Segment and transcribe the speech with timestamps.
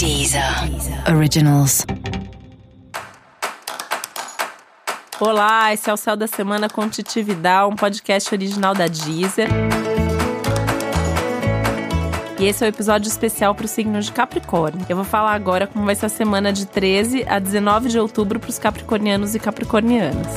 [0.00, 0.42] Deezer
[1.14, 1.84] Originals.
[5.20, 7.22] Olá, esse é o Céu da Semana com Titi
[7.70, 9.50] um podcast original da Deezer.
[12.38, 14.86] E esse é o um episódio especial para o signo de Capricórnio.
[14.88, 18.40] Eu vou falar agora como vai ser a semana de 13 a 19 de outubro
[18.40, 20.32] para os capricornianos e capricornianas.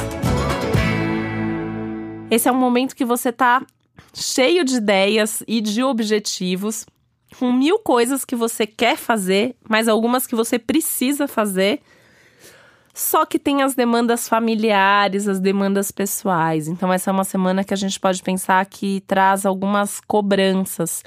[2.30, 3.66] Esse é um momento que você tá
[4.14, 6.86] cheio de ideias e de objetivos
[7.38, 11.82] com mil coisas que você quer fazer, mas algumas que você precisa fazer.
[12.94, 16.68] Só que tem as demandas familiares, as demandas pessoais.
[16.68, 21.04] Então, essa é uma semana que a gente pode pensar que traz algumas cobranças.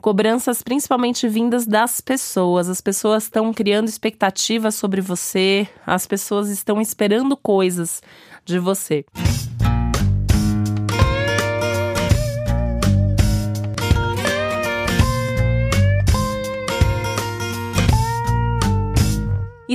[0.00, 2.68] Cobranças principalmente vindas das pessoas.
[2.68, 8.00] As pessoas estão criando expectativas sobre você, as pessoas estão esperando coisas
[8.44, 9.04] de você.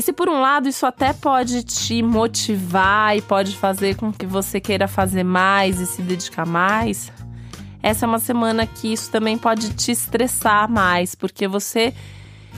[0.02, 4.26] E se por um lado isso até pode te motivar e pode fazer com que
[4.26, 7.12] você queira fazer mais e se dedicar mais,
[7.84, 11.94] essa é uma semana que isso também pode te estressar mais, porque você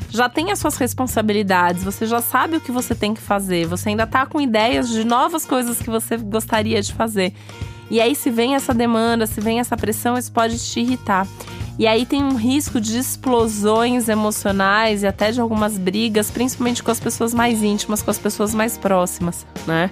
[0.10, 3.90] já tem as suas responsabilidades, você já sabe o que você tem que fazer, você
[3.90, 7.34] ainda tá com ideias de novas coisas que você gostaria de fazer.
[7.92, 11.28] E aí, se vem essa demanda, se vem essa pressão, isso pode te irritar.
[11.78, 16.92] E aí tem um risco de explosões emocionais e até de algumas brigas, principalmente com
[16.92, 19.90] as pessoas mais íntimas, com as pessoas mais próximas, né?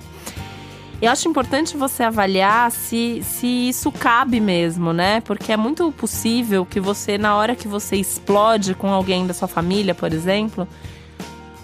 [1.02, 5.20] Eu acho importante você avaliar se, se isso cabe mesmo, né?
[5.22, 9.48] Porque é muito possível que você, na hora que você explode com alguém da sua
[9.48, 10.68] família, por exemplo,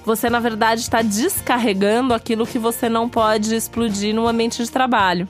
[0.03, 5.27] você na verdade está descarregando aquilo que você não pode explodir no ambiente de trabalho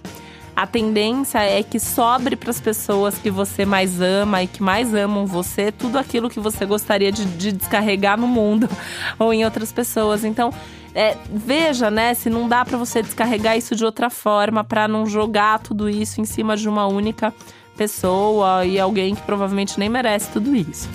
[0.58, 4.92] a tendência é que sobre para as pessoas que você mais ama e que mais
[4.92, 8.68] amam você tudo aquilo que você gostaria de, de descarregar no mundo
[9.20, 10.24] ou em outras pessoas.
[10.24, 10.52] Então,
[10.96, 15.06] é, veja, né, se não dá para você descarregar isso de outra forma, para não
[15.06, 17.32] jogar tudo isso em cima de uma única
[17.78, 20.90] pessoa e alguém que provavelmente nem merece tudo isso.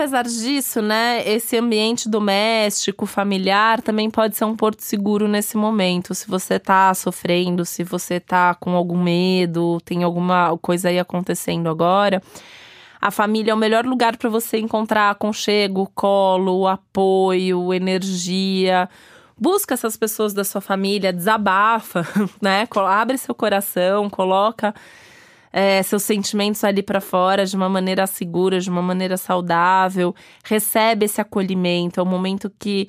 [0.00, 6.14] Apesar disso, né, esse ambiente doméstico, familiar, também pode ser um porto seguro nesse momento.
[6.14, 11.68] Se você tá sofrendo, se você tá com algum medo, tem alguma coisa aí acontecendo
[11.68, 12.22] agora,
[12.98, 18.88] a família é o melhor lugar para você encontrar aconchego, colo, apoio, energia.
[19.36, 22.06] Busca essas pessoas da sua família, desabafa,
[22.40, 22.66] né?
[22.74, 24.74] Abre seu coração, coloca
[25.52, 31.06] é, seus sentimentos ali para fora de uma maneira segura, de uma maneira saudável, recebe
[31.06, 32.00] esse acolhimento.
[32.00, 32.86] É um momento que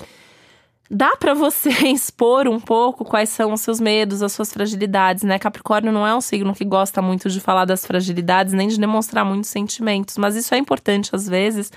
[0.89, 5.39] dá para você expor um pouco quais são os seus medos, as suas fragilidades, né?
[5.39, 9.25] Capricórnio não é um signo que gosta muito de falar das fragilidades, nem de demonstrar
[9.25, 11.71] muitos sentimentos, mas isso é importante às vezes,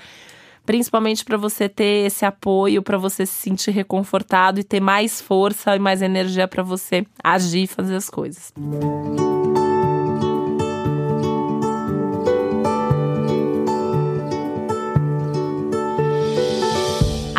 [0.65, 5.75] principalmente para você ter esse apoio, para você se sentir reconfortado e ter mais força
[5.75, 8.53] e mais energia para você agir e fazer as coisas.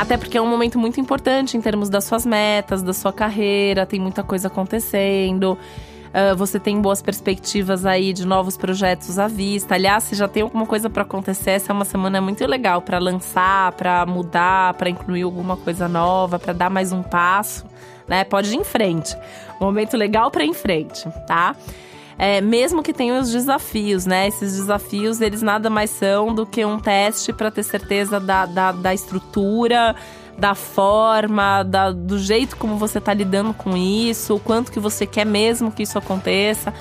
[0.07, 3.85] Até porque é um momento muito importante em termos das suas metas, da sua carreira,
[3.85, 5.59] tem muita coisa acontecendo.
[6.15, 9.75] Uh, você tem boas perspectivas aí de novos projetos à vista.
[9.75, 13.01] Aliás, se já tem alguma coisa para acontecer, essa é uma semana muito legal para
[13.01, 17.67] lançar, para mudar, para incluir alguma coisa nova, para dar mais um passo,
[18.07, 18.23] né?
[18.23, 19.13] Pode ir em frente.
[19.61, 21.57] Momento legal para ir em frente, tá?
[22.19, 24.27] É, mesmo que tenha os desafios, né?
[24.27, 28.73] Esses desafios, eles nada mais são do que um teste para ter certeza da, da,
[28.73, 29.95] da estrutura,
[30.39, 35.07] da forma, da, do jeito como você está lidando com isso, o quanto que você
[35.07, 36.73] quer mesmo que isso aconteça.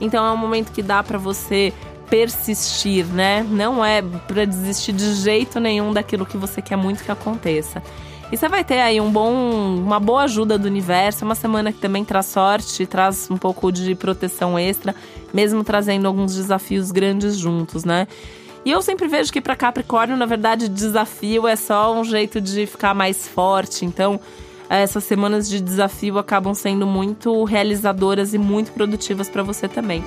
[0.00, 1.72] Então é um momento que dá para você
[2.08, 3.46] persistir, né?
[3.48, 7.82] Não é para desistir de jeito nenhum daquilo que você quer muito que aconteça.
[8.30, 11.78] E você vai ter aí um bom, uma boa ajuda do universo, uma semana que
[11.78, 14.94] também traz sorte, traz um pouco de proteção extra,
[15.32, 18.06] mesmo trazendo alguns desafios grandes juntos, né?
[18.66, 22.66] E eu sempre vejo que para Capricórnio, na verdade, desafio é só um jeito de
[22.66, 23.86] ficar mais forte.
[23.86, 24.20] Então,
[24.68, 30.04] essas semanas de desafio acabam sendo muito realizadoras e muito produtivas para você também.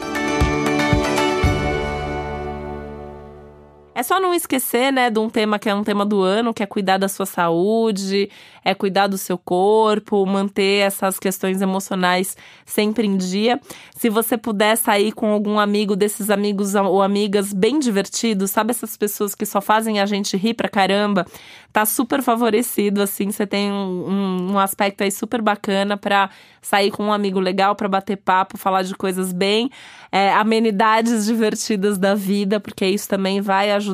[4.01, 6.63] É só não esquecer, né, de um tema que é um tema do ano, que
[6.63, 8.31] é cuidar da sua saúde,
[8.65, 13.61] é cuidar do seu corpo, manter essas questões emocionais sempre em dia.
[13.95, 18.97] Se você puder sair com algum amigo desses amigos ou amigas bem divertidos, sabe essas
[18.97, 21.23] pessoas que só fazem a gente rir pra caramba,
[21.71, 27.05] tá super favorecido, assim, você tem um, um aspecto aí super bacana para sair com
[27.05, 29.69] um amigo legal, para bater papo, falar de coisas bem,
[30.11, 33.90] é, amenidades divertidas da vida, porque isso também vai ajudar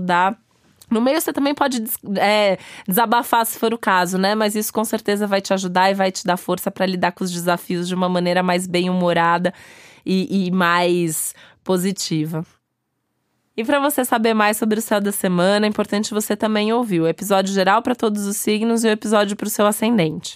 [0.90, 1.84] no meio você também pode
[2.18, 2.58] é,
[2.88, 4.36] desabafar se for o caso, né?
[4.36, 7.24] Mas isso com certeza vai te ajudar e vai te dar força para lidar com
[7.24, 9.54] os desafios de uma maneira mais bem-humorada
[10.06, 12.46] e, e mais positiva.
[13.56, 17.02] E para você saber mais sobre o céu da semana, é importante você também ouvir
[17.02, 20.36] o episódio geral para todos os signos e o episódio para o seu ascendente.